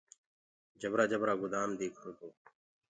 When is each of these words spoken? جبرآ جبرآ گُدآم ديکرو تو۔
جبرآ 0.81 1.05
جبرآ 1.11 1.33
گُدآم 1.41 1.69
ديکرو 1.79 2.11
تو۔ 2.17 2.27